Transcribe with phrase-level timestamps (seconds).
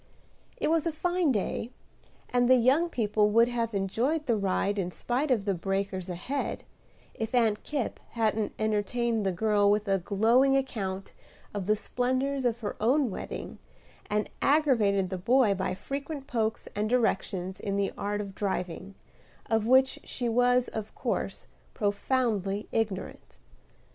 [0.57, 1.69] It was a fine day,
[2.29, 6.63] and the young people would have enjoyed the ride in spite of the breakers ahead,
[7.13, 11.13] if Aunt Kipp hadn't entertained the girl with a glowing account
[11.53, 13.59] of the splendors of her own wedding,
[14.09, 18.95] and aggravated the boy by frequent pokes and directions in the art of driving,
[19.51, 21.45] of which she was of course,
[21.75, 23.37] profoundly ignorant.